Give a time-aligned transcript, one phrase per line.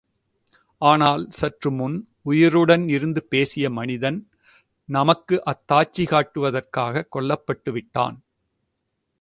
[0.81, 2.09] ஆனால், சற்றுமுன்
[2.25, 4.29] உயிருடனிருந்து பேசிய மனிதன்,
[4.85, 8.17] நமக்கு அத்தாட்சி காட்டுவதற்காகக் கொல்லப்பட்டுவிட்டான்.